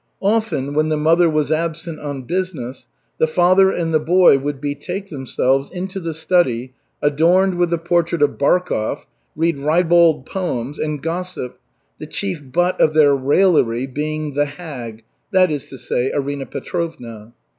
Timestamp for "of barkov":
8.23-9.05